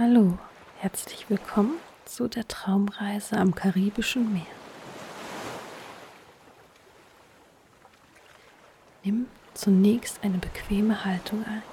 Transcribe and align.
Hallo, 0.00 0.38
herzlich 0.76 1.28
willkommen 1.28 1.80
zu 2.04 2.28
der 2.28 2.46
Traumreise 2.46 3.36
am 3.36 3.52
Karibischen 3.52 4.32
Meer. 4.32 4.46
Nimm 9.02 9.26
zunächst 9.54 10.22
eine 10.22 10.38
bequeme 10.38 11.04
Haltung 11.04 11.44
ein. 11.44 11.64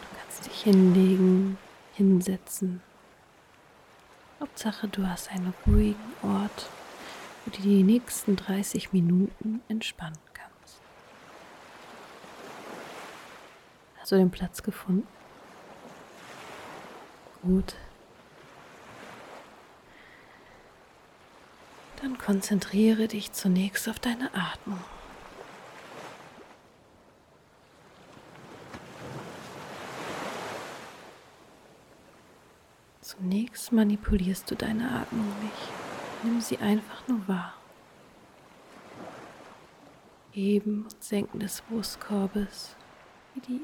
Du 0.00 0.18
kannst 0.18 0.44
dich 0.46 0.60
hinlegen, 0.60 1.56
hinsetzen. 1.92 2.82
Hauptsache, 4.40 4.88
du 4.88 5.06
hast 5.06 5.30
einen 5.30 5.54
ruhigen 5.68 6.12
Ort, 6.24 6.68
wo 7.44 7.52
du 7.52 7.62
die 7.62 7.84
nächsten 7.84 8.34
30 8.34 8.92
Minuten 8.92 9.62
entspannen 9.68 10.18
kannst. 10.34 10.80
Hast 14.00 14.10
du 14.10 14.16
den 14.16 14.32
Platz 14.32 14.64
gefunden? 14.64 15.06
Gut. 17.42 17.74
Dann 22.02 22.18
konzentriere 22.18 23.08
dich 23.08 23.32
zunächst 23.32 23.88
auf 23.88 23.98
deine 23.98 24.34
Atmung. 24.34 24.82
Zunächst 33.00 33.72
manipulierst 33.72 34.50
du 34.50 34.54
deine 34.54 34.90
Atmung 34.90 35.26
nicht. 35.42 35.68
Nimm 36.22 36.40
sie 36.42 36.58
einfach 36.58 37.08
nur 37.08 37.26
wahr. 37.26 37.54
Heben 40.32 40.84
und 40.84 41.02
Senken 41.02 41.40
des 41.40 41.62
Brustkorbes, 41.62 42.76
wie, 43.34 43.40
die, 43.40 43.60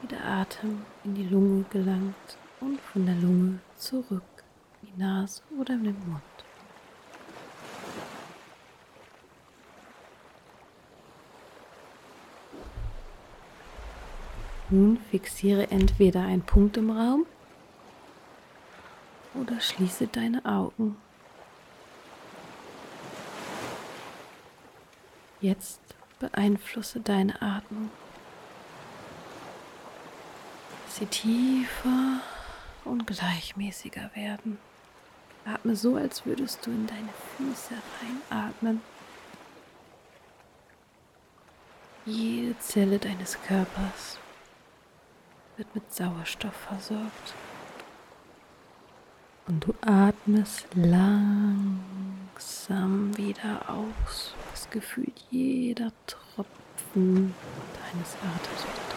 wie 0.00 0.06
der 0.08 0.24
Atem 0.24 0.84
in 1.04 1.14
die 1.14 1.26
Lunge 1.26 1.64
gelangt 1.70 2.36
und 2.60 2.80
von 2.80 3.06
der 3.06 3.14
Lunge 3.16 3.60
zurück 3.76 4.22
in 4.82 4.88
die 4.88 5.00
Nase 5.00 5.42
oder 5.58 5.74
in 5.74 5.84
den 5.84 6.08
Mund. 6.08 6.22
Nun 14.70 14.98
fixiere 15.10 15.70
entweder 15.70 16.22
einen 16.22 16.42
Punkt 16.42 16.76
im 16.76 16.90
Raum 16.90 17.26
oder 19.34 19.60
schließe 19.60 20.08
deine 20.08 20.44
Augen. 20.44 20.96
Jetzt 25.40 25.80
beeinflusse 26.18 27.00
deine 27.00 27.40
Atmung. 27.40 27.90
Sie 30.88 31.06
tiefer 31.06 32.20
und 32.88 33.06
gleichmäßiger 33.06 34.10
werden. 34.14 34.58
Atme 35.44 35.76
so, 35.76 35.96
als 35.96 36.26
würdest 36.26 36.66
du 36.66 36.70
in 36.70 36.86
deine 36.86 37.08
Füße 37.36 37.74
reinatmen. 38.30 38.80
Jede 42.04 42.58
Zelle 42.58 42.98
deines 42.98 43.40
Körpers 43.42 44.18
wird 45.56 45.74
mit 45.74 45.92
Sauerstoff 45.92 46.54
versorgt. 46.54 47.34
Und 49.46 49.66
du 49.66 49.74
atmest 49.80 50.66
langsam 50.74 51.76
wieder 53.16 53.68
aus. 53.68 54.34
Das 54.50 54.68
Gefühl, 54.70 55.12
jeder 55.30 55.92
Tropfen 56.06 57.34
deines 57.74 58.14
Atems 58.16 58.64
ist. 58.64 58.96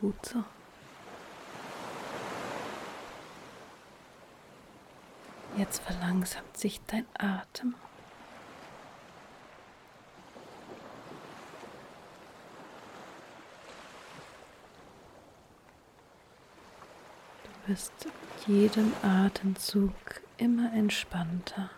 Gut 0.00 0.26
so. 0.26 0.44
Jetzt 5.58 5.82
verlangsamt 5.82 6.56
sich 6.56 6.80
dein 6.86 7.04
Atem. 7.18 7.74
Du 17.42 17.72
bist 17.72 17.92
mit 18.04 18.46
jedem 18.46 18.92
Atemzug 19.02 19.90
immer 20.36 20.72
entspannter. 20.72 21.70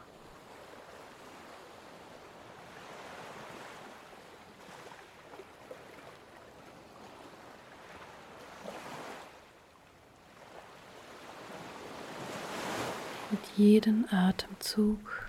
Jedem 13.56 14.06
Atemzug, 14.10 15.28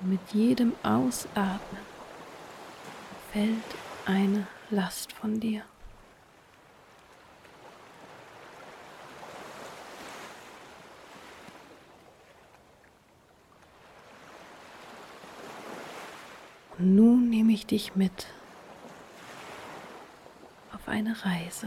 mit 0.00 0.20
jedem 0.32 0.72
Ausatmen 0.82 1.82
fällt 3.32 3.74
eine 4.06 4.46
Last 4.70 5.12
von 5.12 5.40
dir. 5.40 5.62
Und 16.78 16.94
nun 16.94 17.28
nehme 17.28 17.52
ich 17.52 17.66
dich 17.66 17.96
mit 17.96 18.28
auf 20.72 20.86
eine 20.88 21.24
Reise. 21.24 21.66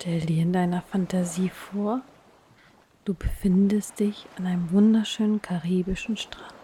Stell 0.00 0.20
dir 0.20 0.40
in 0.40 0.54
deiner 0.54 0.80
Fantasie 0.80 1.50
vor, 1.50 2.00
du 3.04 3.12
befindest 3.12 4.00
dich 4.00 4.24
an 4.38 4.46
einem 4.46 4.70
wunderschönen 4.70 5.42
karibischen 5.42 6.16
Strand. 6.16 6.54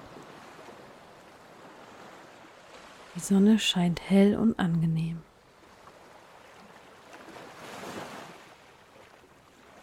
Die 3.14 3.20
Sonne 3.20 3.58
scheint 3.58 4.00
hell 4.08 4.38
und 4.38 4.58
angenehm. 4.58 5.20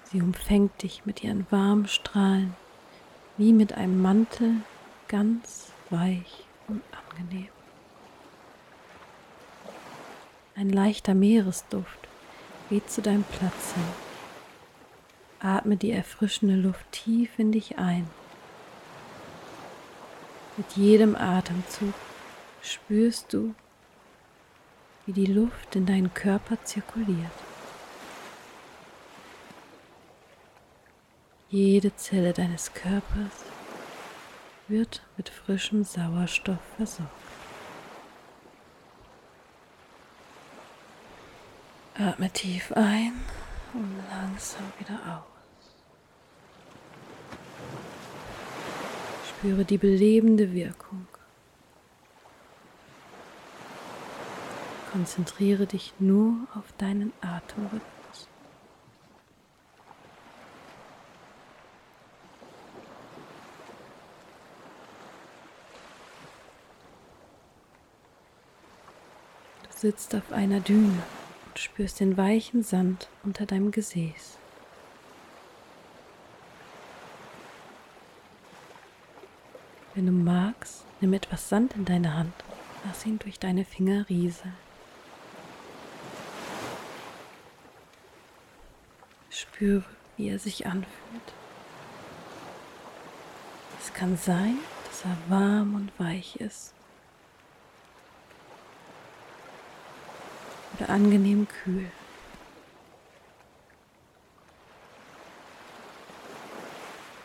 Sie 0.06 0.20
umfängt 0.20 0.82
dich 0.82 1.06
mit 1.06 1.24
ihren 1.24 1.46
warmen 1.52 1.88
Strahlen, 1.88 2.56
wie 3.38 3.54
mit 3.54 3.74
einem 3.74 4.02
Mantel, 4.02 4.56
ganz 5.08 5.72
weich 5.92 6.48
und 6.68 6.82
angenehm. 7.12 7.50
Ein 10.56 10.72
leichter 10.72 11.14
Meeresduft 11.14 12.03
Geh 12.74 12.84
zu 12.88 13.04
deinem 13.04 13.24
Platz 13.24 13.76
hin. 13.76 13.84
Atme 15.40 15.78
die 15.78 15.92
erfrischende 15.92 16.56
Luft 16.56 16.92
tief 16.92 17.38
in 17.38 17.52
dich 17.52 17.78
ein. 17.78 18.10
Mit 20.58 20.72
jedem 20.72 21.16
Atemzug 21.16 21.94
spürst 22.64 23.32
du, 23.32 23.54
wie 25.06 25.14
die 25.14 25.28
Luft 25.28 25.76
in 25.76 25.86
deinen 25.86 26.16
Körper 26.16 26.58
zirkuliert. 26.64 27.38
Jede 31.52 31.96
Zelle 31.96 32.34
deines 32.34 32.74
Körpers 32.74 33.46
wird 34.68 35.04
mit 35.16 35.30
frischem 35.30 35.84
Sauerstoff 35.84 36.58
versorgt. 36.78 37.23
Atme 41.96 42.28
tief 42.32 42.72
ein 42.72 43.14
und 43.72 43.96
langsam 44.10 44.64
wieder 44.80 44.96
aus. 44.96 45.76
Spüre 49.30 49.64
die 49.64 49.78
belebende 49.78 50.54
Wirkung. 50.54 51.06
Konzentriere 54.92 55.68
dich 55.68 55.94
nur 56.00 56.34
auf 56.56 56.66
deinen 56.80 57.14
Atemrhythmus. 57.22 58.28
Du 69.62 69.78
sitzt 69.78 70.16
auf 70.16 70.32
einer 70.32 70.60
Düne 70.60 71.04
Du 71.54 71.60
spürst 71.60 72.00
den 72.00 72.18
weichen 72.18 72.64
Sand 72.64 73.10
unter 73.24 73.46
deinem 73.46 73.70
Gesäß. 73.72 74.40
Wenn 79.94 80.08
du 80.08 80.12
magst, 80.12 80.84
nimm 81.02 81.14
etwas 81.14 81.50
Sand 81.50 81.76
in 81.76 81.86
deine 81.86 82.16
Hand, 82.16 82.34
lass 82.84 83.06
ihn 83.06 83.20
durch 83.20 83.38
deine 83.38 83.66
Finger 83.66 84.10
rieseln. 84.10 84.56
Spüre, 89.30 89.86
wie 90.18 90.30
er 90.30 90.40
sich 90.40 90.66
anfühlt. 90.66 91.34
Es 93.80 93.94
kann 93.94 94.18
sein, 94.18 94.58
dass 94.86 95.06
er 95.06 95.18
warm 95.30 95.76
und 95.76 95.92
weich 96.00 96.38
ist. 96.38 96.74
Oder 100.78 100.90
angenehm 100.90 101.48
kühl. 101.48 101.90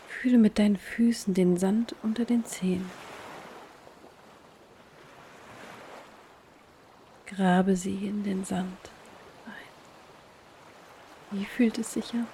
Fühle 0.08 0.38
mit 0.38 0.58
deinen 0.58 0.76
Füßen 0.76 1.32
den 1.32 1.56
Sand 1.56 1.94
unter 2.02 2.24
den 2.24 2.44
Zehen. 2.44 2.90
Grabe 7.26 7.76
sie 7.76 8.06
in 8.06 8.24
den 8.24 8.44
Sand 8.44 8.90
ein. 9.46 9.52
Wie 11.38 11.44
fühlt 11.44 11.78
es 11.78 11.92
sich 11.92 12.12
an? 12.14 12.26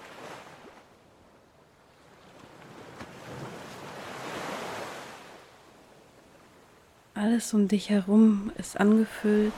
Alles 7.14 7.52
um 7.52 7.68
dich 7.68 7.90
herum 7.90 8.50
ist 8.56 8.80
angefüllt 8.80 9.52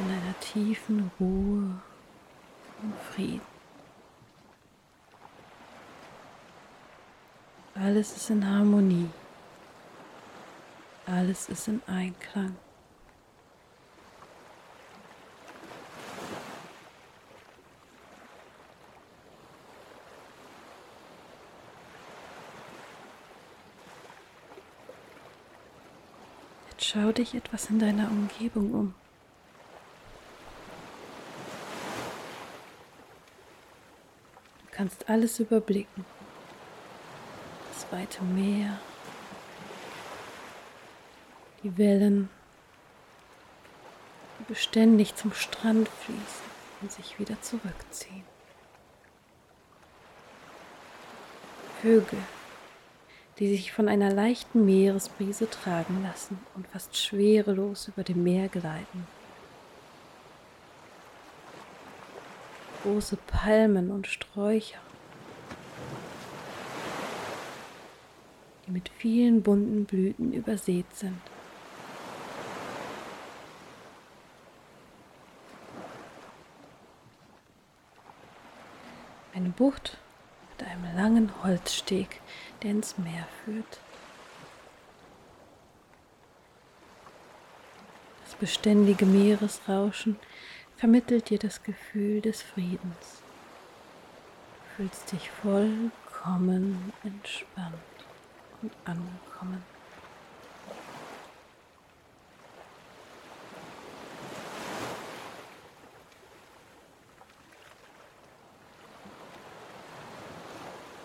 in 0.00 0.10
einer 0.10 0.40
tiefen 0.40 1.10
Ruhe 1.20 1.80
und 2.82 2.94
Frieden. 3.12 3.42
Alles 7.74 8.16
ist 8.16 8.30
in 8.30 8.46
Harmonie. 8.48 9.10
Alles 11.06 11.48
ist 11.48 11.68
in 11.68 11.82
Einklang. 11.86 12.56
Jetzt 26.70 26.84
schau 26.84 27.12
dich 27.12 27.34
etwas 27.34 27.70
in 27.70 27.78
deiner 27.78 28.10
Umgebung 28.10 28.72
um. 28.72 28.94
Kannst 34.80 35.10
alles 35.10 35.38
überblicken 35.38 36.06
weite 37.90 38.22
Meer, 38.22 38.78
die 41.62 41.76
Wellen, 41.76 42.28
die 44.38 44.44
beständig 44.44 45.16
zum 45.16 45.32
Strand 45.32 45.88
fließen 45.88 46.50
und 46.80 46.92
sich 46.92 47.18
wieder 47.18 47.40
zurückziehen. 47.42 48.24
Vögel, 51.82 52.18
die 53.38 53.48
sich 53.48 53.72
von 53.72 53.88
einer 53.88 54.12
leichten 54.12 54.64
Meeresbrise 54.64 55.48
tragen 55.48 56.02
lassen 56.02 56.38
und 56.54 56.66
fast 56.68 56.96
schwerelos 56.96 57.88
über 57.88 58.04
dem 58.04 58.22
Meer 58.22 58.48
gleiten. 58.48 59.06
Große 62.82 63.16
Palmen 63.26 63.90
und 63.90 64.06
Sträucher 64.06 64.78
die 68.70 68.72
mit 68.72 68.88
vielen 68.88 69.42
bunten 69.42 69.84
Blüten 69.84 70.32
übersät 70.32 70.86
sind. 70.94 71.20
Eine 79.34 79.48
Bucht 79.50 79.98
mit 80.50 80.68
einem 80.68 80.96
langen 80.96 81.32
Holzsteg, 81.42 82.20
der 82.62 82.72
ins 82.72 82.98
Meer 82.98 83.26
führt. 83.44 83.80
Das 88.24 88.34
beständige 88.34 89.06
Meeresrauschen 89.06 90.16
vermittelt 90.80 91.28
dir 91.28 91.38
das 91.38 91.62
Gefühl 91.62 92.22
des 92.22 92.40
Friedens. 92.40 93.20
Du 94.54 94.76
fühlst 94.76 95.12
dich 95.12 95.30
vollkommen 95.30 96.90
entspannt 97.04 97.74
und 98.62 98.72
angekommen. 98.86 99.62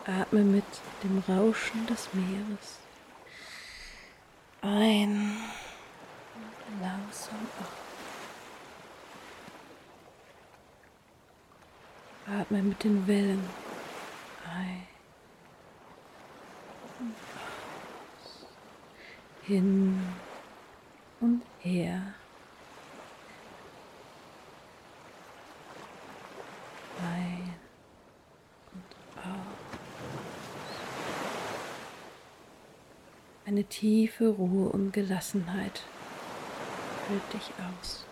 Atme 0.05 0.39
mit 0.39 0.63
dem 1.03 1.21
Rauschen 1.27 1.85
des 1.87 2.07
Meeres 2.13 2.79
ein 4.61 5.35
und 6.33 6.81
langsam 6.81 7.35
auf. 7.59 7.94
Atme 12.27 12.61
mit 12.63 12.83
den 12.83 13.05
Wellen 13.07 13.43
ein. 14.51 14.87
hin 19.47 19.99
und 21.19 21.41
her. 21.59 22.01
Ein 27.03 27.53
und 28.73 29.21
aus. 29.21 29.79
Eine 33.45 33.63
tiefe 33.65 34.29
Ruhe 34.29 34.69
und 34.69 34.91
Gelassenheit 34.93 35.83
füllt 37.07 37.33
dich 37.33 37.53
aus. 37.79 38.05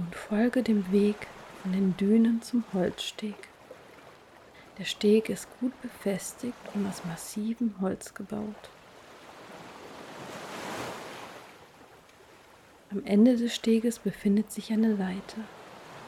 Und 0.00 0.14
folge 0.14 0.62
dem 0.62 0.90
Weg 0.92 1.26
von 1.62 1.72
den 1.72 1.96
Dünen 1.96 2.40
zum 2.42 2.64
Holzsteg. 2.72 3.36
Der 4.78 4.84
Steg 4.84 5.28
ist 5.28 5.46
gut 5.60 5.72
befestigt 5.82 6.56
und 6.74 6.88
aus 6.88 7.04
massivem 7.04 7.74
Holz 7.80 8.14
gebaut. 8.14 8.70
Am 12.90 13.04
Ende 13.04 13.36
des 13.36 13.54
Steges 13.54 13.98
befindet 13.98 14.50
sich 14.50 14.72
eine 14.72 14.94
Leiter, 14.94 15.42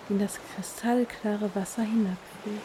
die 0.09 0.15
in 0.15 0.19
das 0.19 0.41
kristallklare 0.55 1.55
Wasser 1.55 1.83
hinabführt. 1.83 2.57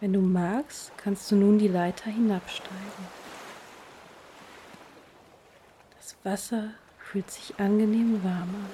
Wenn 0.00 0.14
du 0.14 0.20
magst, 0.20 0.92
kannst 0.96 1.30
du 1.30 1.36
nun 1.36 1.58
die 1.58 1.68
Leiter 1.68 2.10
hinabsteigen. 2.10 3.06
Das 5.96 6.16
Wasser 6.24 6.70
fühlt 7.04 7.30
sich 7.30 7.58
angenehm 7.60 8.22
warm 8.24 8.48
an. 8.48 8.66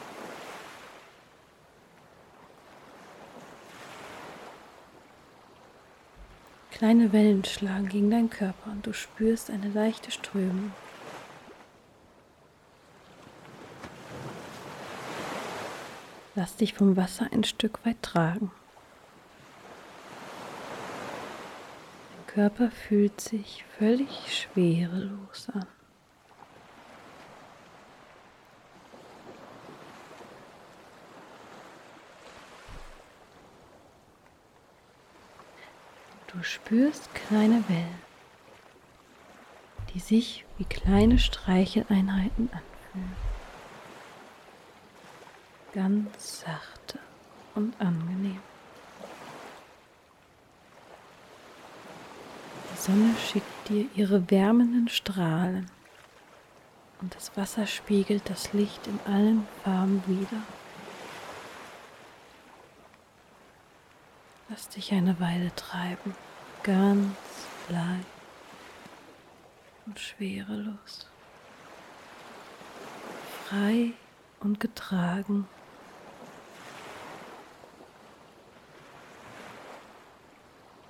Kleine 6.70 7.12
Wellen 7.12 7.44
schlagen 7.44 7.90
gegen 7.90 8.10
deinen 8.10 8.30
Körper 8.30 8.70
und 8.70 8.87
du 8.87 8.94
spürst 8.94 9.50
eine 9.50 9.68
leichte 9.68 10.10
Strömung. 10.10 10.72
Lass 16.34 16.56
dich 16.56 16.72
vom 16.72 16.96
Wasser 16.96 17.26
ein 17.32 17.44
Stück 17.44 17.84
weit 17.84 18.00
tragen. 18.00 18.50
Dein 22.16 22.26
Körper 22.28 22.70
fühlt 22.70 23.20
sich 23.20 23.62
völlig 23.78 24.08
schwerelos 24.34 25.49
an. 25.52 25.66
Du 36.40 36.47
spürst 36.47 37.14
kleine 37.14 37.62
Wellen, 37.68 37.99
die 39.92 40.00
sich 40.00 40.47
wie 40.56 40.64
kleine 40.64 41.18
Streicheleinheiten 41.18 42.49
anfühlen. 42.50 43.16
Ganz 45.75 46.40
sachte 46.40 46.99
und 47.54 47.78
angenehm. 47.78 48.40
Die 52.73 52.80
Sonne 52.80 53.14
schickt 53.18 53.68
dir 53.68 53.85
ihre 53.94 54.30
wärmenden 54.30 54.88
Strahlen 54.88 55.70
und 57.02 57.14
das 57.14 57.37
Wasser 57.37 57.66
spiegelt 57.66 58.30
das 58.30 58.54
Licht 58.54 58.87
in 58.87 58.99
allen 59.04 59.47
Farben 59.62 60.02
wider. 60.06 60.42
Lass 64.49 64.70
dich 64.70 64.90
eine 64.92 65.20
Weile 65.20 65.54
treiben, 65.54 66.14
ganz 66.62 67.16
leicht 67.68 68.06
und 69.86 69.98
schwerelos, 69.98 71.06
frei 73.46 73.92
und 74.40 74.60
getragen. 74.60 75.48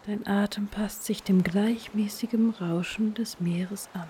Dein 0.06 0.26
Atem 0.26 0.66
passt 0.66 1.04
sich 1.04 1.22
dem 1.22 1.42
gleichmäßigen 1.42 2.50
Rauschen 2.50 3.14
des 3.14 3.38
Meeres 3.38 3.88
an. 3.94 4.08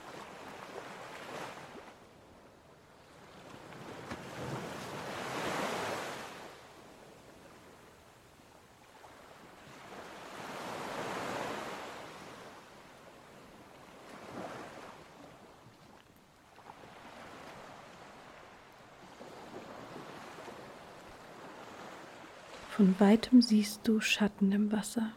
Von 22.80 22.98
weitem 22.98 23.42
siehst 23.42 23.86
du 23.86 24.00
Schatten 24.00 24.52
im 24.52 24.72
Wasser. 24.72 25.10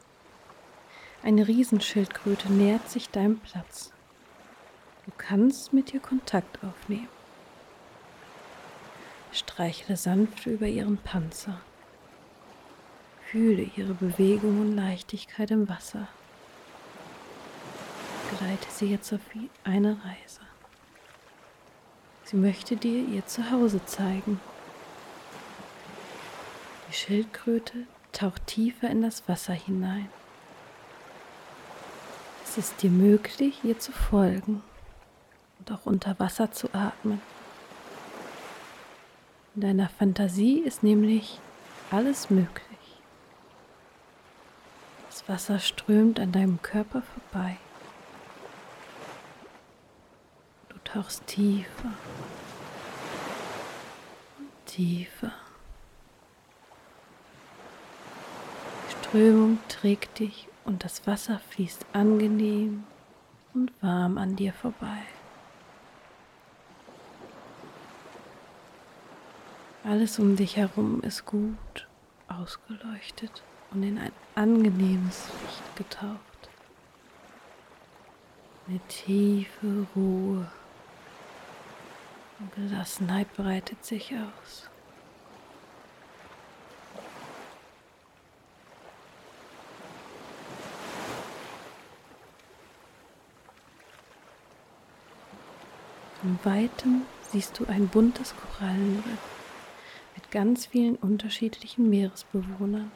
Eine 1.23 1.47
Riesenschildkröte 1.47 2.51
nähert 2.51 2.89
sich 2.89 3.09
deinem 3.09 3.39
Platz. 3.39 3.93
Du 5.05 5.13
kannst 5.17 5.71
mit 5.71 5.93
ihr 5.93 6.01
Kontakt 6.01 6.61
aufnehmen. 6.61 7.07
Streichle 9.31 9.95
sanft 9.95 10.45
über 10.45 10.67
ihren 10.67 10.97
Panzer. 10.97 11.61
Fühle 13.31 13.69
ihre 13.77 13.93
Bewegung 13.93 14.59
und 14.59 14.75
Leichtigkeit 14.75 15.49
im 15.49 15.69
Wasser. 15.69 16.09
Geleite 18.29 18.67
sie 18.71 18.87
jetzt 18.87 19.13
auf 19.13 19.21
eine 19.63 19.91
Reise. 20.03 20.41
Sie 22.25 22.35
möchte 22.35 22.75
dir 22.75 23.07
ihr 23.07 23.25
Zuhause 23.25 23.85
zeigen. 23.85 24.41
Die 26.93 26.99
Schildkröte 26.99 27.87
taucht 28.11 28.45
tiefer 28.45 28.87
in 28.87 29.01
das 29.01 29.27
Wasser 29.27 29.53
hinein. 29.53 30.09
Es 32.43 32.59
ist 32.59 32.83
dir 32.83 32.91
möglich, 32.91 33.63
ihr 33.63 33.79
zu 33.79 33.91
folgen 33.91 34.61
und 35.57 35.71
auch 35.71 35.87
unter 35.87 36.19
Wasser 36.19 36.51
zu 36.51 36.71
atmen. 36.71 37.19
In 39.55 39.61
deiner 39.61 39.89
Fantasie 39.89 40.59
ist 40.59 40.83
nämlich 40.83 41.39
alles 41.89 42.29
möglich. 42.29 43.01
Das 45.09 45.27
Wasser 45.27 45.57
strömt 45.57 46.19
an 46.19 46.31
deinem 46.31 46.61
Körper 46.61 47.01
vorbei. 47.01 47.57
Du 50.69 50.75
tauchst 50.83 51.25
tiefer 51.25 51.93
und 54.37 54.65
tiefer. 54.67 55.31
Die 58.91 59.02
Strömung 59.13 59.59
trägt 59.67 60.17
dich 60.17 60.47
und 60.65 60.83
das 60.83 61.05
Wasser 61.05 61.39
fließt 61.51 61.85
angenehm 61.93 62.83
und 63.53 63.71
warm 63.79 64.17
an 64.17 64.35
dir 64.35 64.53
vorbei. 64.53 65.03
Alles 69.83 70.17
um 70.17 70.35
dich 70.35 70.57
herum 70.57 70.99
ist 71.03 71.27
gut 71.27 71.87
ausgeleuchtet 72.27 73.43
und 73.69 73.83
in 73.83 73.99
ein 73.99 74.11
angenehmes 74.33 75.27
Licht 75.43 75.75
getaucht. 75.75 76.49
Eine 78.67 78.79
tiefe 78.87 79.85
Ruhe 79.95 80.51
und 82.39 82.55
Gelassenheit 82.55 83.31
breitet 83.35 83.85
sich 83.85 84.15
aus. 84.15 84.71
Von 96.23 96.39
weitem 96.45 97.01
siehst 97.29 97.59
du 97.59 97.65
ein 97.65 97.89
buntes 97.89 98.33
Korallenriff 98.33 99.03
mit 100.15 100.31
ganz 100.31 100.67
vielen 100.67 100.95
unterschiedlichen 100.95 101.89
Meeresbewohnern. 101.89 102.89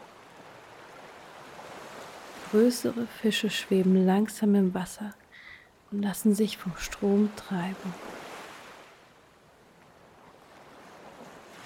Größere 2.49 3.05
Fische 3.05 3.49
schweben 3.49 4.05
langsam 4.05 4.55
im 4.55 4.73
Wasser 4.73 5.13
und 5.91 6.03
lassen 6.03 6.35
sich 6.35 6.57
vom 6.57 6.71
Strom 6.77 7.29
treiben. 7.35 7.93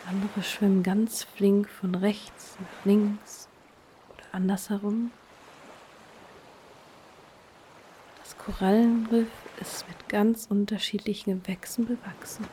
Andere 0.10 0.41
schwimmen 0.41 0.82
ganz 0.82 1.24
flink 1.24 1.70
von 1.70 1.94
rechts 1.94 2.56
nach 2.60 2.86
links 2.86 3.48
oder 4.10 4.25
andersherum 4.32 5.12
Korallenriff 8.46 9.27
ist 9.62 9.88
mit 9.88 10.10
ganz 10.10 10.48
unterschiedlichen 10.50 11.41
Gewächsen 11.41 11.86
bewachsen, 11.86 12.48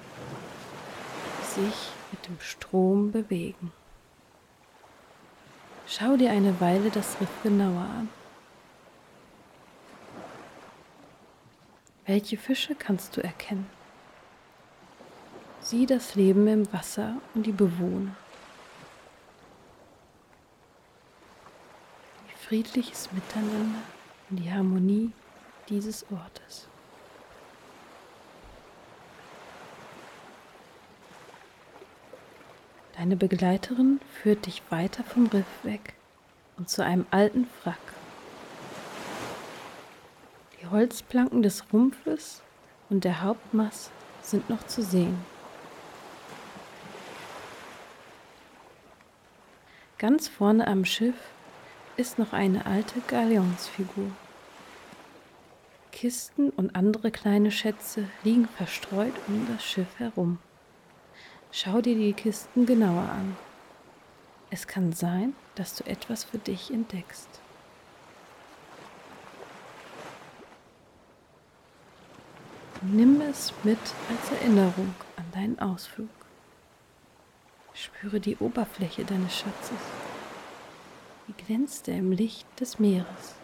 die 1.40 1.62
sich 1.62 1.90
mit 2.12 2.26
dem 2.28 2.38
Strom 2.40 3.10
bewegen. 3.10 3.72
Schau 5.86 6.16
dir 6.16 6.30
eine 6.30 6.60
Weile 6.60 6.90
das 6.90 7.18
Riff 7.20 7.30
genauer 7.42 7.80
an. 7.80 8.08
Welche 12.04 12.36
Fische 12.36 12.74
kannst 12.74 13.16
du 13.16 13.22
erkennen? 13.22 13.66
Sieh 15.60 15.86
das 15.86 16.14
Leben 16.14 16.46
im 16.46 16.72
Wasser 16.72 17.16
und 17.34 17.44
die 17.44 17.52
Bewohner. 17.52 18.14
Wie 22.26 22.46
friedliches 22.46 23.10
Miteinander 23.12 23.80
und 24.30 24.36
die 24.36 24.50
Harmonie 24.50 25.12
dieses 25.68 26.06
Ortes. 26.10 26.68
Deine 32.98 33.14
Begleiterin 33.14 34.00
führt 34.12 34.46
dich 34.46 34.60
weiter 34.70 35.04
vom 35.04 35.26
Riff 35.28 35.46
weg 35.62 35.94
und 36.56 36.68
zu 36.68 36.82
einem 36.82 37.06
alten 37.12 37.46
Wrack. 37.62 37.78
Die 40.60 40.66
Holzplanken 40.66 41.42
des 41.42 41.72
Rumpfes 41.72 42.42
und 42.90 43.04
der 43.04 43.22
Hauptmast 43.22 43.92
sind 44.20 44.50
noch 44.50 44.66
zu 44.66 44.82
sehen. 44.82 45.16
Ganz 49.98 50.26
vorne 50.26 50.66
am 50.66 50.84
Schiff 50.84 51.14
ist 51.96 52.18
noch 52.18 52.32
eine 52.32 52.66
alte 52.66 53.00
Galionsfigur. 53.06 54.10
Kisten 55.92 56.50
und 56.50 56.74
andere 56.74 57.12
kleine 57.12 57.52
Schätze 57.52 58.08
liegen 58.24 58.48
verstreut 58.48 59.14
um 59.28 59.46
das 59.52 59.64
Schiff 59.64 59.98
herum. 59.98 60.40
Schau 61.50 61.80
dir 61.80 61.96
die 61.96 62.12
Kisten 62.12 62.66
genauer 62.66 63.08
an. 63.10 63.36
Es 64.50 64.66
kann 64.66 64.92
sein, 64.92 65.34
dass 65.54 65.74
du 65.76 65.84
etwas 65.86 66.24
für 66.24 66.38
dich 66.38 66.70
entdeckst. 66.70 67.28
Nimm 72.82 73.20
es 73.22 73.52
mit 73.64 73.78
als 74.08 74.30
Erinnerung 74.40 74.94
an 75.16 75.24
deinen 75.32 75.58
Ausflug. 75.58 76.08
Spüre 77.74 78.20
die 78.20 78.36
Oberfläche 78.36 79.04
deines 79.04 79.36
Schatzes. 79.36 79.78
Wie 81.26 81.32
glänzt 81.44 81.88
er 81.88 81.96
im 81.96 82.12
Licht 82.12 82.46
des 82.60 82.78
Meeres? 82.78 83.37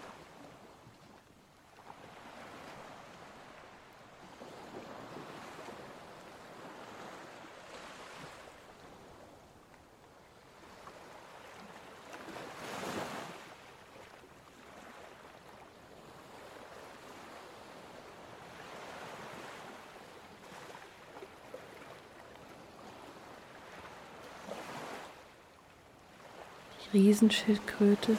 Riesenschildkröte 26.94 28.16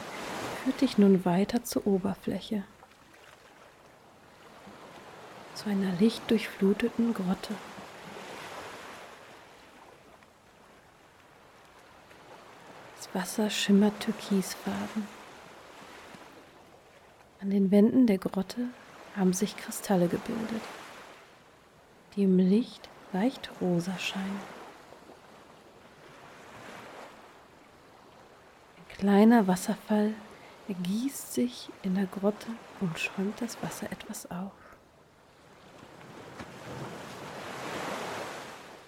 führt 0.62 0.82
dich 0.82 0.98
nun 0.98 1.24
weiter 1.24 1.64
zur 1.64 1.88
Oberfläche, 1.88 2.64
zu 5.54 5.70
einer 5.70 5.94
lichtdurchfluteten 5.94 7.14
Grotte. 7.14 7.56
Das 12.98 13.16
Wasser 13.16 13.50
schimmert 13.50 13.98
türkisfarben. 14.02 15.08
An 17.42 17.50
den 17.50 17.72
Wänden 17.72 18.08
der 18.08 18.18
Grotte 18.18 18.68
haben 19.16 19.32
sich 19.32 19.56
Kristalle 19.56 20.10
gebildet, 20.10 20.62
die 22.16 22.24
im 22.24 22.38
Licht 22.38 22.90
leicht 23.14 23.50
rosa 23.62 23.98
scheinen. 24.00 24.55
Kleiner 29.06 29.46
Wasserfall 29.46 30.16
ergießt 30.68 31.32
sich 31.32 31.70
in 31.84 31.94
der 31.94 32.08
Grotte 32.08 32.48
und 32.82 32.98
schäumt 32.98 33.40
das 33.40 33.62
Wasser 33.62 33.86
etwas 33.92 34.32
auf. 34.32 34.52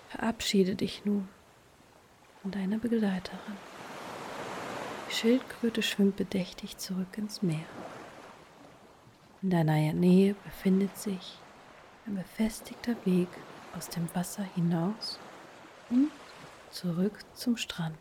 Verabschiede 0.10 0.74
dich 0.74 1.06
nun 1.06 1.30
von 2.42 2.50
deiner 2.50 2.80
Begleiterin. 2.80 3.58
Die 5.08 5.14
Schildkröte 5.14 5.84
schwimmt 5.84 6.16
bedächtig 6.16 6.80
zurück 6.80 7.16
ins 7.16 7.44
Meer. 7.44 7.68
In 9.44 9.52
deiner 9.52 9.94
Nähe 9.94 10.34
befindet 10.46 10.98
sich 10.98 11.38
ein 12.08 12.16
befestigter 12.16 12.96
Weg 13.06 13.30
aus 13.78 13.88
dem 13.90 14.10
Wasser 14.16 14.46
hinaus 14.56 15.20
und 15.92 16.10
zurück 16.72 17.20
zum 17.36 17.56
Strand. 17.56 18.00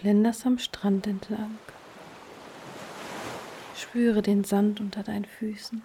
Schlenderst 0.00 0.46
am 0.46 0.58
Strand 0.58 1.06
entlang. 1.06 1.58
Spüre 3.76 4.22
den 4.22 4.44
Sand 4.44 4.80
unter 4.80 5.02
deinen 5.02 5.26
Füßen. 5.26 5.82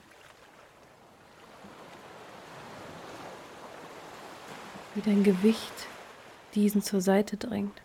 Wie 4.93 5.01
dein 5.01 5.24
Gewicht 5.25 5.88
diesen 6.53 6.81
zur 6.81 7.01
Seite 7.01 7.36
drängt. 7.36 7.81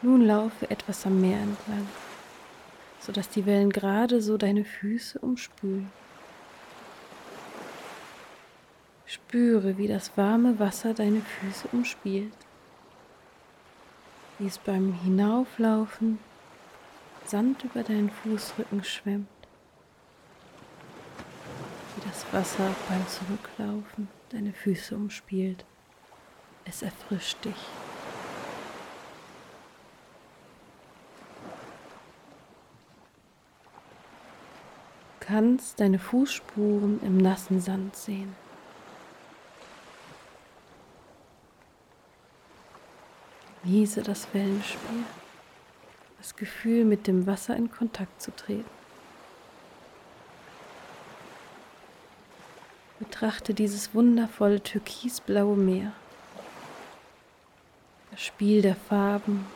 Nun 0.00 0.22
laufe 0.22 0.70
etwas 0.70 1.04
am 1.04 1.20
Meer 1.20 1.40
entlang, 1.40 1.86
sodass 2.98 3.28
die 3.28 3.44
Wellen 3.44 3.70
gerade 3.70 4.22
so 4.22 4.38
deine 4.38 4.64
Füße 4.64 5.18
umspülen. 5.18 5.92
Spüre, 9.04 9.76
wie 9.76 9.88
das 9.88 10.16
warme 10.16 10.58
Wasser 10.58 10.94
deine 10.94 11.20
Füße 11.20 11.68
umspielt, 11.72 12.32
wie 14.40 14.46
es 14.46 14.58
beim 14.58 14.94
Hinauflaufen 15.04 16.18
Sand 17.26 17.62
über 17.62 17.82
deinen 17.82 18.10
Fußrücken 18.10 18.82
schwimmt, 18.82 19.28
wie 21.94 22.08
das 22.08 22.24
Wasser 22.32 22.74
beim 22.88 23.06
Zurücklaufen 23.06 24.08
deine 24.30 24.52
Füße 24.54 24.96
umspielt. 24.96 25.66
Es 26.64 26.82
erfrischt 26.82 27.44
dich. 27.44 27.54
Du 35.20 35.26
kannst 35.26 35.78
deine 35.78 35.98
Fußspuren 35.98 37.00
im 37.02 37.18
nassen 37.18 37.60
Sand 37.60 37.94
sehen. 37.94 38.34
Genieße 43.62 44.02
das 44.02 44.26
Wellenspiel 44.32 45.04
das 46.20 46.36
Gefühl, 46.36 46.84
mit 46.84 47.06
dem 47.06 47.26
Wasser 47.26 47.56
in 47.56 47.70
Kontakt 47.70 48.20
zu 48.20 48.30
treten. 48.30 48.68
Betrachte 52.98 53.54
dieses 53.54 53.94
wundervolle 53.94 54.62
türkisblaue 54.62 55.56
Meer, 55.56 55.92
das 58.10 58.20
Spiel 58.20 58.60
der 58.60 58.76
Farben, 58.76 59.46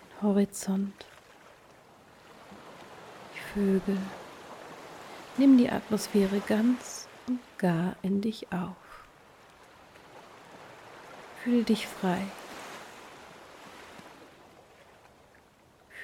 den 0.00 0.22
Horizont, 0.22 1.06
die 3.34 3.40
Vögel. 3.52 3.98
Nimm 5.36 5.58
die 5.58 5.70
Atmosphäre 5.70 6.40
ganz 6.46 7.08
und 7.26 7.40
gar 7.58 7.96
in 8.02 8.20
dich 8.20 8.52
auf. 8.52 8.87
Fühle 11.48 11.64
dich 11.64 11.86
frei. 11.86 12.20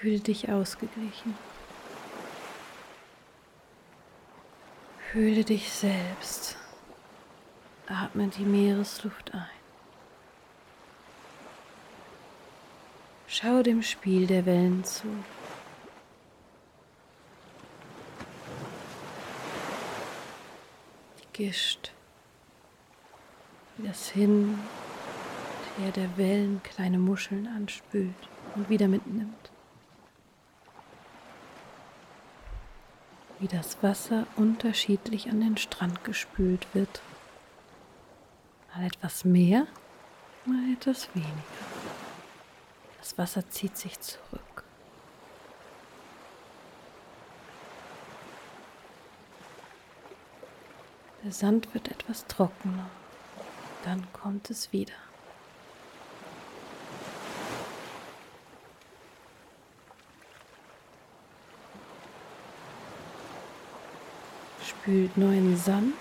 Fühle 0.01 0.19
dich 0.19 0.51
ausgeglichen. 0.51 1.37
Fühle 5.13 5.45
dich 5.45 5.71
selbst. 5.71 6.57
Atme 7.87 8.29
die 8.29 8.47
Meeresluft 8.47 9.35
ein. 9.35 9.45
Schau 13.27 13.63
dem 13.63 13.83
Spiel 13.83 14.27
der 14.27 14.47
Wellen 14.47 14.83
zu. 14.83 15.09
Die 21.19 21.27
Gischt, 21.35 21.93
wie 23.77 23.87
das 23.87 24.09
Hin 24.09 24.59
und 25.77 25.85
Her 25.85 25.93
der 25.93 26.17
Wellen 26.17 26.63
kleine 26.63 26.99
Muscheln 26.99 27.47
anspült 27.47 28.15
und 28.55 28.69
wieder 28.69 28.89
mitnimmt. 28.89 29.51
wie 33.45 33.49
das 33.49 33.83
Wasser 33.83 34.27
unterschiedlich 34.37 35.29
an 35.29 35.41
den 35.41 35.59
Strand 35.59 36.03
gespült 36.03 36.67
wird. 36.73 37.03
Mal 38.75 38.87
etwas 38.87 39.25
mehr, 39.27 39.67
mal 40.47 40.73
etwas 40.73 41.15
weniger. 41.15 41.31
Das 43.01 43.19
Wasser 43.19 43.49
zieht 43.51 43.77
sich 43.77 44.01
zurück. 44.01 44.65
Der 51.23 51.33
Sand 51.33 51.75
wird 51.75 51.89
etwas 51.89 52.27
trockener, 52.27 52.89
dann 53.85 54.07
kommt 54.15 54.49
es 54.49 54.73
wieder. 54.73 55.04
Spült 64.81 65.17
neuen 65.17 65.57
Sand, 65.57 65.95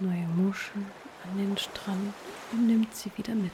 neue 0.00 0.26
Muscheln 0.36 0.86
an 1.24 1.38
den 1.38 1.56
Strand 1.56 2.14
und 2.52 2.66
nimmt 2.66 2.94
sie 2.94 3.10
wieder 3.16 3.34
mit. 3.34 3.52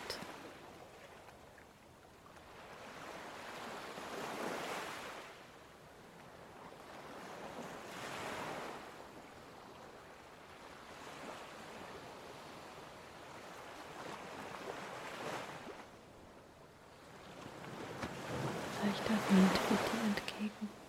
Leichter 18.83 19.15
Wind 19.29 19.53
weht 19.71 19.93
dir 19.93 20.01
entgegen 20.09 20.85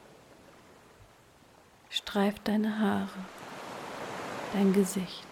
streift 2.16 2.48
deine 2.48 2.80
Haare, 2.80 3.10
dein 4.54 4.72
Gesicht. 4.72 5.28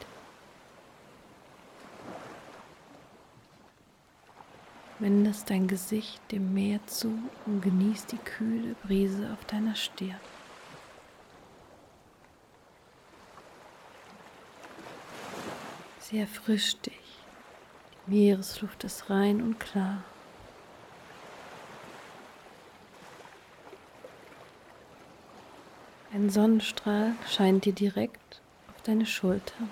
Wendest 5.00 5.50
dein 5.50 5.70
Gesicht 5.70 6.20
dem 6.30 6.54
Meer 6.54 6.86
zu 6.86 7.18
und 7.46 7.62
genießt 7.62 8.12
die 8.12 8.18
kühle 8.18 8.76
Brise 8.84 9.32
auf 9.32 9.46
deiner 9.46 9.76
Stirn. 9.76 10.20
Sie 16.02 16.20
erfrischt 16.20 16.86
dich. 16.86 17.24
Die 18.08 18.12
Meeresluft 18.12 18.84
ist 18.84 19.10
rein 19.10 19.42
und 19.42 19.58
klar. 19.58 20.04
Ein 26.24 26.30
Sonnenstrahl 26.30 27.16
scheint 27.30 27.66
dir 27.66 27.74
direkt 27.74 28.40
auf 28.70 28.82
deine 28.84 29.06
Schulter 29.06 29.68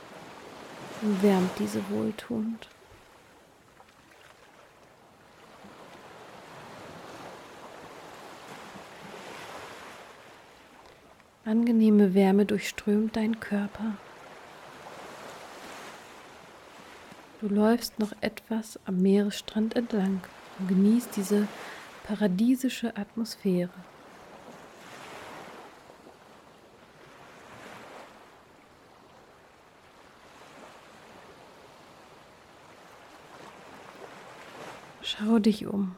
und 1.01 1.23
wärmt 1.23 1.51
diese 1.59 1.81
wohltuend. 1.89 2.67
Angenehme 11.45 12.13
Wärme 12.13 12.45
durchströmt 12.45 13.15
deinen 13.15 13.39
Körper. 13.39 13.93
Du 17.39 17.47
läufst 17.47 17.97
noch 17.97 18.11
etwas 18.19 18.77
am 18.85 18.97
Meeresstrand 18.97 19.77
entlang 19.77 20.19
und 20.59 20.67
genießt 20.67 21.15
diese 21.15 21.47
paradiesische 22.03 22.97
Atmosphäre. 22.97 23.69
Schau 35.03 35.39
dich 35.39 35.65
um. 35.65 35.95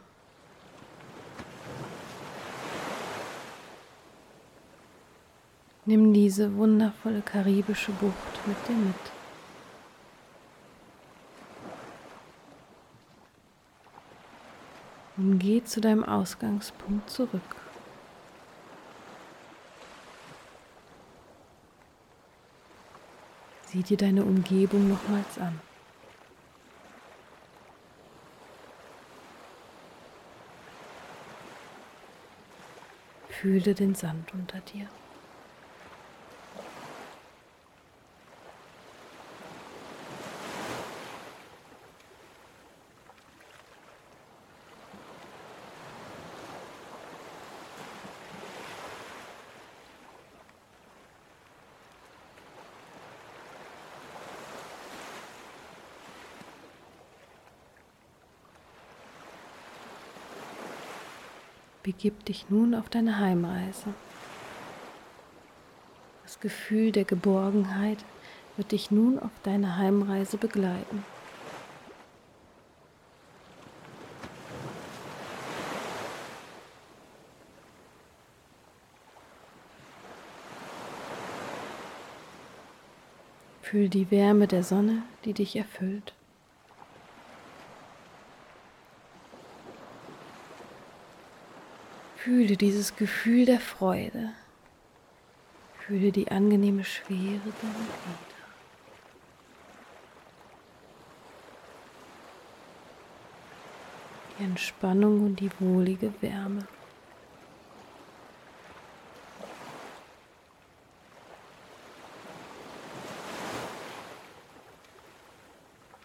Nimm 5.86 6.14
diese 6.14 6.56
wundervolle 6.56 7.22
karibische 7.22 7.92
Bucht 7.92 8.48
mit 8.48 8.56
dir 8.68 8.76
mit. 8.76 8.96
Und 15.18 15.40
geh 15.40 15.64
zu 15.64 15.82
deinem 15.82 16.06
Ausgangspunkt 16.06 17.10
zurück. 17.10 17.42
Sieh 23.66 23.84
dir 23.84 23.98
deine 23.98 24.24
Umgebung 24.24 24.88
nochmals 24.88 25.38
an. 25.38 25.60
Fühle 33.44 33.74
den 33.74 33.94
Sand 33.94 34.34
unter 34.34 34.62
dir. 34.62 34.88
Begib 61.84 62.24
dich 62.24 62.50
nun 62.50 62.76
auf 62.76 62.88
deine 62.88 63.20
Heimreise. 63.20 63.94
Das 66.24 66.40
Gefühl 66.40 66.94
der 66.94 67.04
Geborgenheit 67.04 67.98
wird 68.56 68.72
dich 68.72 68.90
nun 68.90 69.20
auf 69.20 69.32
deine 69.44 69.76
Heimreise 69.76 70.38
begleiten. 70.38 71.04
Fühl 83.62 83.90
die 83.90 84.10
Wärme 84.10 84.48
der 84.48 84.64
Sonne, 84.64 85.04
die 85.26 85.34
dich 85.34 85.58
erfüllt. 85.58 86.14
Fühle 92.24 92.56
dieses 92.56 92.96
Gefühl 92.96 93.46
der 93.46 93.60
Freude. 93.60 94.30
Fühle 95.80 96.14
die 96.14 96.32
angenehme 96.32 96.86
Schwere 96.86 97.18
deiner 97.18 97.74
Glieder. 97.74 98.44
Die 104.40 104.44
Entspannung 104.46 105.26
und 105.26 105.42
die 105.42 105.50
wohlige 105.60 106.14
Wärme. 106.22 106.66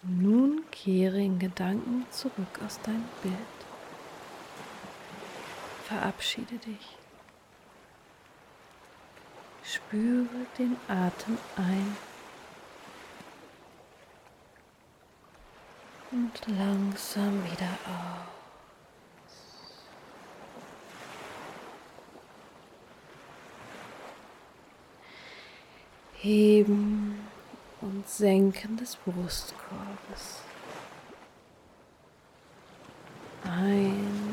Nun 0.03 0.65
kehre 0.73 1.21
in 1.21 1.39
Gedanken 1.39 2.07
zurück 2.11 2.59
aus 2.67 2.81
deinem 2.81 3.05
Bild. 3.23 3.58
Verabschiede 5.89 6.59
dich. 6.59 6.99
Spüre 9.65 10.47
den 10.59 10.77
Atem 10.87 11.39
ein 11.57 11.97
und 16.11 16.59
langsam 16.59 17.43
wieder 17.43 17.79
aus. 17.87 18.29
Heben 26.17 27.27
und 27.81 28.07
Senken 28.07 28.77
des 28.77 28.95
Brustkorbes. 28.97 30.43
Ein 33.45 34.29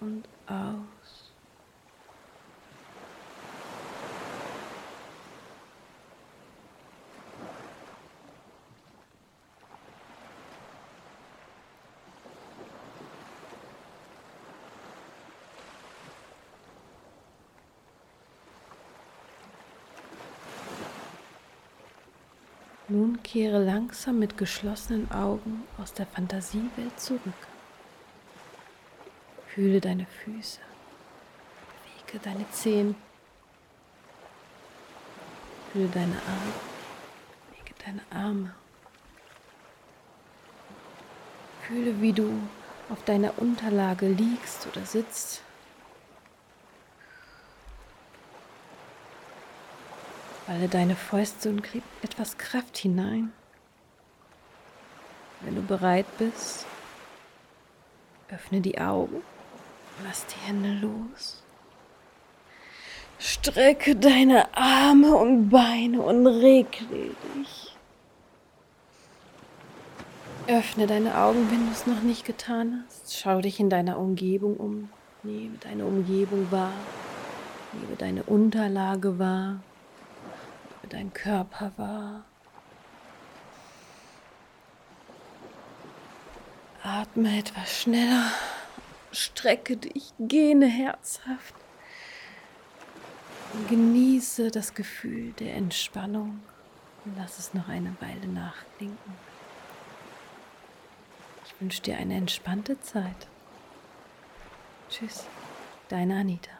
und 0.00 0.28
aus. 0.46 0.88
Nun 22.90 23.22
kehre 23.22 23.62
langsam 23.62 24.18
mit 24.18 24.38
geschlossenen 24.38 25.10
Augen 25.10 25.64
aus 25.76 25.92
der 25.92 26.06
Fantasiewelt 26.06 26.98
zurück. 26.98 27.20
Fühle 29.46 29.78
deine 29.78 30.06
Füße. 30.06 30.60
Bewege 32.06 32.24
deine 32.24 32.50
Zehen. 32.50 32.94
Fühle 35.70 35.88
deine 35.88 36.14
Arme. 36.14 36.52
Bewege 37.50 37.74
deine 37.84 38.24
Arme. 38.24 38.54
Fühle, 41.66 42.00
wie 42.00 42.14
du 42.14 42.32
auf 42.88 43.04
deiner 43.04 43.38
Unterlage 43.38 44.08
liegst 44.08 44.66
oder 44.66 44.86
sitzt. 44.86 45.42
Balle 50.48 50.66
deine 50.66 50.96
Fäuste 50.96 51.50
und 51.50 51.62
gib 51.62 51.82
etwas 52.00 52.38
Kraft 52.38 52.78
hinein. 52.78 53.34
Wenn 55.42 55.54
du 55.56 55.60
bereit 55.60 56.06
bist, 56.16 56.64
öffne 58.30 58.62
die 58.62 58.80
Augen. 58.80 59.20
Lass 60.06 60.24
die 60.24 60.46
Hände 60.46 60.70
los. 60.80 61.42
Strecke 63.18 63.94
deine 63.94 64.56
Arme 64.56 65.14
und 65.16 65.50
Beine 65.50 66.00
und 66.00 66.26
regle 66.26 67.14
dich. 67.34 67.76
Öffne 70.46 70.86
deine 70.86 71.18
Augen, 71.18 71.50
wenn 71.50 71.66
du 71.66 71.72
es 71.72 71.86
noch 71.86 72.00
nicht 72.00 72.24
getan 72.24 72.84
hast. 72.86 73.14
Schau 73.14 73.42
dich 73.42 73.60
in 73.60 73.68
deiner 73.68 73.98
Umgebung 73.98 74.56
um. 74.56 74.88
Nehme 75.22 75.58
deine 75.58 75.84
Umgebung 75.84 76.50
wahr. 76.50 76.72
Nehme 77.74 77.96
deine 77.96 78.22
Unterlage 78.22 79.18
wahr. 79.18 79.60
Deinen 80.88 81.12
Körper 81.12 81.72
wahr. 81.76 82.24
Atme 86.82 87.38
etwas 87.38 87.82
schneller. 87.82 88.32
Strecke 89.12 89.76
dich, 89.76 90.12
gähne 90.18 90.66
herzhaft. 90.66 91.54
Genieße 93.68 94.50
das 94.50 94.74
Gefühl 94.74 95.32
der 95.32 95.54
Entspannung 95.54 96.40
und 97.04 97.16
lass 97.16 97.38
es 97.38 97.54
noch 97.54 97.68
eine 97.68 97.94
Weile 98.00 98.26
nachklinken. 98.26 99.12
Ich 101.46 101.60
wünsche 101.60 101.82
dir 101.82 101.96
eine 101.98 102.14
entspannte 102.14 102.80
Zeit. 102.80 103.26
Tschüss, 104.88 105.26
deine 105.88 106.18
Anita. 106.18 106.57